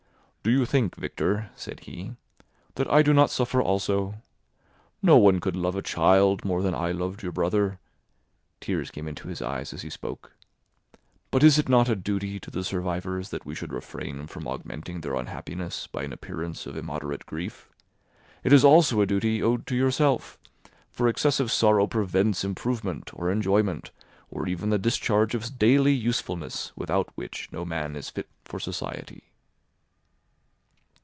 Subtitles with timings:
[0.43, 2.13] "Do you think, Victor," said he,
[2.73, 4.15] "that I do not suffer also?
[5.03, 9.43] No one could love a child more than I loved your brother"—tears came into his
[9.43, 13.71] eyes as he spoke—"but is it not a duty to the survivors that we should
[13.71, 17.69] refrain from augmenting their unhappiness by an appearance of immoderate grief?
[18.43, 20.39] It is also a duty owed to yourself,
[20.89, 23.91] for excessive sorrow prevents improvement or enjoyment,
[24.31, 29.25] or even the discharge of daily usefulness, without which no man is fit for society."